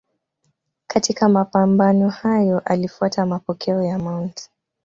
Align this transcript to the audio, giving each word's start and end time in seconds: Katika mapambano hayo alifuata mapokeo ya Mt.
Katika 0.87 1.29
mapambano 1.29 2.09
hayo 2.09 2.59
alifuata 2.65 3.25
mapokeo 3.25 3.83
ya 3.83 3.99
Mt. 3.99 4.49